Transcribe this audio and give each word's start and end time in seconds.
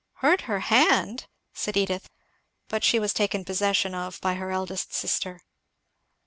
"Hurt 0.15 0.41
her 0.49 0.61
hand!" 0.61 1.27
said 1.53 1.77
Edith. 1.77 2.09
But 2.69 2.83
she 2.83 2.97
was 2.97 3.13
taken 3.13 3.45
possession 3.45 3.93
of 3.93 4.19
by 4.19 4.33
her 4.33 4.49
eldest 4.49 4.95
sister. 4.95 5.41